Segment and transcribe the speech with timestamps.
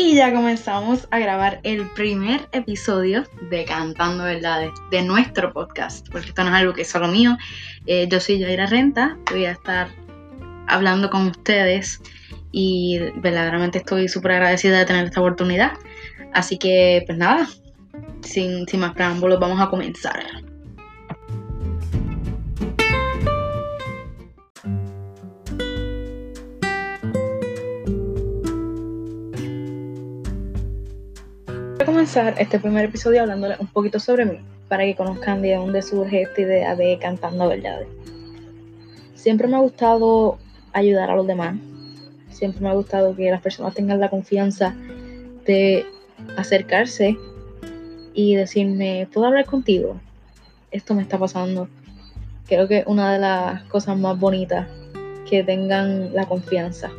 [0.00, 6.28] Y ya comenzamos a grabar el primer episodio de Cantando Verdades, de nuestro podcast, porque
[6.28, 7.36] esto no es algo que es solo mío.
[7.86, 9.88] Eh, yo soy Yaira Renta, voy a estar
[10.68, 12.00] hablando con ustedes
[12.52, 15.72] y verdaderamente estoy súper agradecida de tener esta oportunidad.
[16.32, 17.48] Así que, pues nada,
[18.22, 20.24] sin, sin más preámbulos, vamos a comenzar.
[31.88, 36.20] Comenzar este primer episodio hablándoles un poquito sobre mí, para que conozcan de dónde surge
[36.20, 37.88] esta idea de cantando verdades.
[39.14, 40.36] Siempre me ha gustado
[40.74, 41.56] ayudar a los demás,
[42.28, 44.76] siempre me ha gustado que las personas tengan la confianza
[45.46, 45.86] de
[46.36, 47.16] acercarse
[48.12, 49.98] y decirme, ¿puedo hablar contigo?
[50.70, 51.68] Esto me está pasando.
[52.46, 54.68] Creo que una de las cosas más bonitas
[55.26, 56.90] que tengan la confianza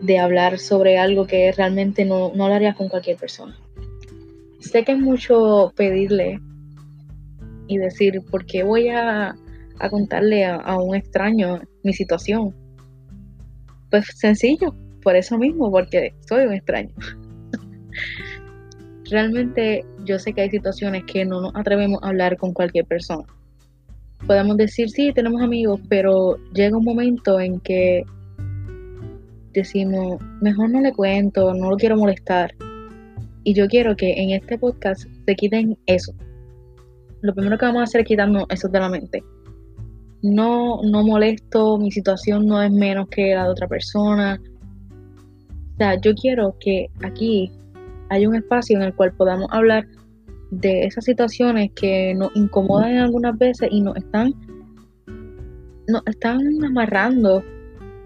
[0.00, 3.58] de hablar sobre algo que realmente no, no lo harías con cualquier persona.
[4.60, 6.38] Sé que es mucho pedirle
[7.66, 9.34] y decir, ¿por qué voy a,
[9.90, 12.54] contarle a, un extraño mi situación?
[13.90, 16.94] Pues sencillo, por eso mismo, porque soy un extraño.
[19.10, 23.24] Realmente yo sé que hay situaciones que no nos atrevemos a hablar con cualquier persona.
[24.26, 28.04] Podemos decir, sí, tenemos amigos, pero llega un momento en que
[29.52, 32.52] decimos, mejor no le cuento, no lo quiero molestar.
[33.44, 36.12] Y yo quiero que en este podcast se quiten eso.
[37.22, 39.22] Lo primero que vamos a hacer es quitarnos eso de la mente.
[40.22, 44.40] No, no molesto, mi situación no es menos que la de otra persona.
[45.74, 47.50] O sea, yo quiero que aquí
[48.10, 49.86] haya un espacio en el cual podamos hablar
[50.50, 54.34] de esas situaciones que nos incomodan algunas veces y nos están,
[55.86, 57.42] nos están amarrando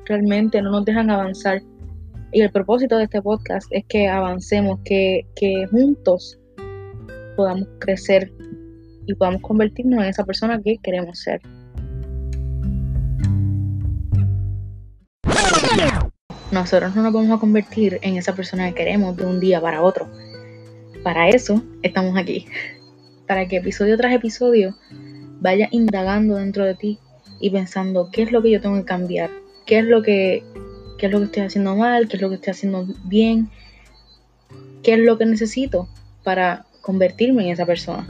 [0.04, 1.60] realmente, no nos dejan avanzar.
[2.34, 5.24] Y el propósito de este podcast es que avancemos, que,
[5.70, 6.36] juntos
[7.36, 8.32] podamos crecer
[9.06, 11.40] y podamos convertirnos en esa persona que queremos ser.
[16.50, 19.80] Nosotros no nos vamos a convertir en esa persona que queremos de un día para
[19.80, 20.10] otro.
[21.04, 22.46] Para eso estamos aquí.
[23.28, 24.74] Para que episodio tras episodio
[25.40, 26.98] vaya indagando dentro de ti
[27.38, 29.30] y pensando qué es lo que yo tengo que cambiar,
[29.66, 30.42] qué es lo que
[31.04, 33.50] qué es lo que estoy haciendo mal, qué es lo que estoy haciendo bien,
[34.82, 35.86] qué es lo que necesito
[36.22, 38.08] para convertirme en esa persona.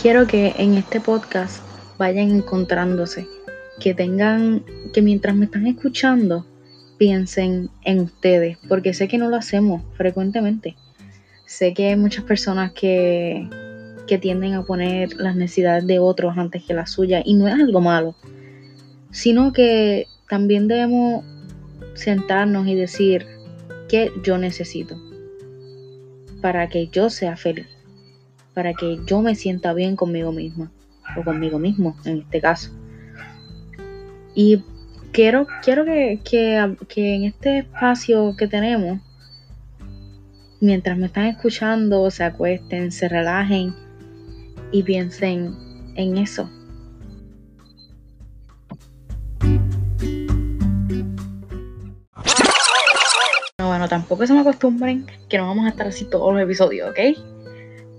[0.00, 1.64] Quiero que en este podcast
[1.98, 3.26] vayan encontrándose,
[3.80, 6.46] que tengan, que mientras me están escuchando,
[7.00, 10.76] piensen en ustedes, porque sé que no lo hacemos frecuentemente.
[11.46, 13.48] Sé que hay muchas personas que,
[14.06, 17.54] que tienden a poner las necesidades de otros antes que las suyas, y no es
[17.54, 18.14] algo malo,
[19.10, 21.24] sino que también debemos
[21.94, 23.24] sentarnos y decir
[23.88, 24.94] qué yo necesito
[26.42, 27.66] para que yo sea feliz,
[28.52, 30.70] para que yo me sienta bien conmigo misma
[31.16, 32.70] o conmigo mismo en este caso.
[34.34, 34.62] Y
[35.12, 39.00] quiero, quiero que, que, en este espacio que tenemos,
[40.60, 43.74] mientras me están escuchando, se acuesten, se relajen
[44.72, 45.54] y piensen
[45.96, 46.48] en eso.
[53.58, 56.90] No, bueno, tampoco se me acostumbren que no vamos a estar así todos los episodios,
[56.90, 56.98] ¿ok?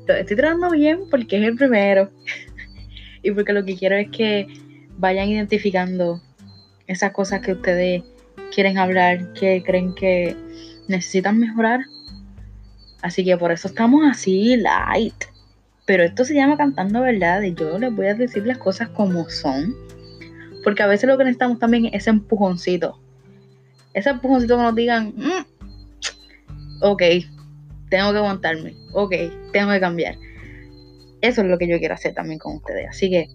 [0.08, 2.10] Estoy tratando bien porque es el primero.
[3.24, 4.48] y porque lo que quiero es que
[4.98, 6.22] vayan identificando
[6.88, 8.04] esas cosas que ustedes
[8.54, 10.36] quieren hablar, que creen que
[10.88, 11.82] necesitan mejorar.
[13.02, 15.16] Así que por eso estamos así, light.
[15.86, 19.30] Pero esto se llama cantando verdad y yo les voy a decir las cosas como
[19.30, 19.76] son.
[20.64, 23.00] Porque a veces lo que necesitamos también es ese empujoncito.
[23.94, 25.46] Ese empujoncito que nos digan, mm,
[26.82, 27.04] ok,
[27.90, 29.14] tengo que aguantarme, ok,
[29.52, 30.16] tengo que cambiar.
[31.22, 32.88] Eso es lo que yo quiero hacer también con ustedes.
[32.90, 33.28] Así que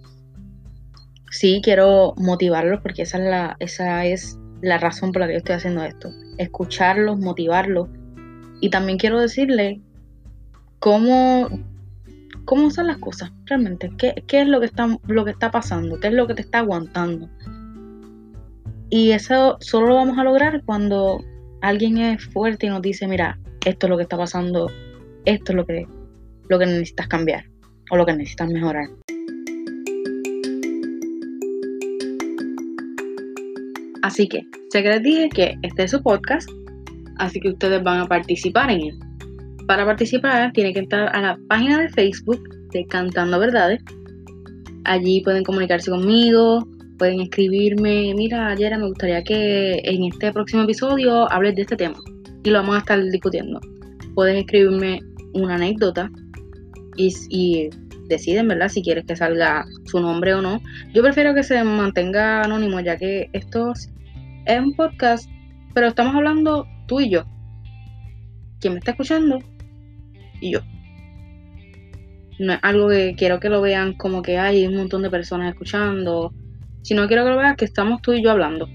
[1.36, 5.38] sí quiero motivarlos porque esa es la, esa es la razón por la que yo
[5.38, 6.10] estoy haciendo esto.
[6.38, 7.88] Escucharlos, motivarlos.
[8.60, 9.80] Y también quiero decirle
[10.78, 11.48] cómo,
[12.44, 13.90] cómo son las cosas realmente.
[13.98, 16.00] ¿Qué, es lo que, está, lo que está pasando?
[16.00, 17.28] ¿Qué es lo que te está aguantando?
[18.88, 21.22] Y eso solo lo vamos a lograr cuando
[21.60, 24.70] alguien es fuerte y nos dice, mira, esto es lo que está pasando,
[25.24, 25.86] esto es lo que,
[26.48, 27.44] lo que necesitas cambiar
[27.90, 28.88] o lo que necesitas mejorar.
[34.06, 36.48] Así que, sé que les dije que este es su podcast,
[37.18, 38.98] así que ustedes van a participar en él.
[39.66, 43.82] para participar tienen que entrar a la página de Facebook de Cantando Verdades.
[44.84, 46.64] Allí pueden comunicarse conmigo,
[46.98, 51.98] pueden escribirme, mira, ayer me gustaría que en este próximo episodio hables de este tema
[52.44, 53.58] y lo vamos a estar discutiendo.
[54.14, 55.00] Pueden escribirme
[55.34, 56.08] una anécdota
[56.96, 57.70] y, y
[58.06, 58.68] deciden, ¿verdad?
[58.68, 60.60] Si quieres que salga su nombre o no.
[60.94, 63.72] Yo prefiero que se mantenga anónimo ya que esto
[64.46, 65.28] es un podcast,
[65.74, 67.24] pero estamos hablando tú y yo.
[68.60, 69.38] Quien me está escuchando
[70.40, 70.60] y yo.
[72.38, 75.52] No es algo que quiero que lo vean como que hay un montón de personas
[75.52, 76.32] escuchando,
[76.82, 78.68] sino quiero que lo vean que estamos tú y yo hablando.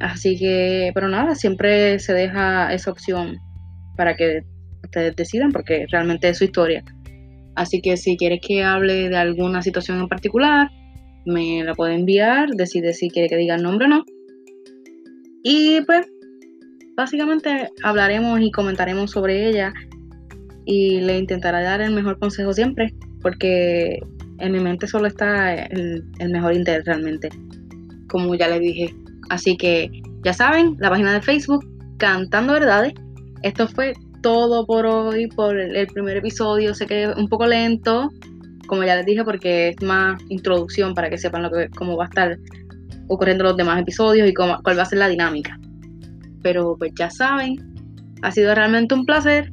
[0.00, 3.38] Así que, pero nada, siempre se deja esa opción
[3.96, 4.42] para que
[4.84, 6.84] ustedes decidan porque realmente es su historia.
[7.56, 10.70] Así que si quieres que hable de alguna situación en particular,
[11.26, 14.04] me la puede enviar, decide si quiere que diga el nombre o no.
[15.42, 16.06] Y pues,
[16.96, 19.72] básicamente hablaremos y comentaremos sobre ella
[20.64, 24.00] y le intentaré dar el mejor consejo siempre, porque
[24.38, 27.30] en mi mente solo está el, mejor interés realmente,
[28.08, 28.94] como ya les dije.
[29.30, 29.90] Así que
[30.24, 31.64] ya saben, la página de Facebook,
[31.98, 32.92] Cantando Verdades.
[33.42, 36.74] Esto fue todo por hoy, por el primer episodio.
[36.74, 38.10] Sé que es un poco lento,
[38.66, 42.04] como ya les dije, porque es más introducción para que sepan lo que, cómo va
[42.04, 42.38] a estar
[43.08, 45.58] ocurriendo los demás episodios y cómo, cuál va a ser la dinámica.
[46.42, 47.74] Pero pues ya saben,
[48.22, 49.52] ha sido realmente un placer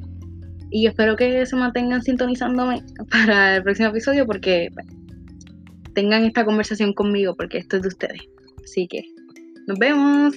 [0.70, 4.68] y espero que se mantengan sintonizándome para el próximo episodio porque
[5.94, 8.20] tengan esta conversación conmigo porque esto es de ustedes.
[8.64, 9.04] Así que
[9.66, 10.34] nos vemos.